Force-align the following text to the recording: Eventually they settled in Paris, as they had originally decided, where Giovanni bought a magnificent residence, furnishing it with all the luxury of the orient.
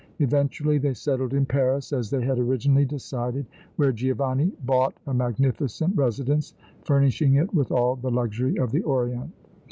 Eventually 0.17 0.79
they 0.79 0.95
settled 0.95 1.31
in 1.31 1.45
Paris, 1.45 1.93
as 1.93 2.09
they 2.09 2.23
had 2.25 2.39
originally 2.39 2.85
decided, 2.85 3.45
where 3.75 3.91
Giovanni 3.91 4.51
bought 4.63 4.95
a 5.05 5.13
magnificent 5.13 5.95
residence, 5.95 6.55
furnishing 6.85 7.35
it 7.35 7.53
with 7.53 7.71
all 7.71 7.95
the 7.95 8.09
luxury 8.09 8.57
of 8.57 8.71
the 8.71 8.81
orient. 8.81 9.31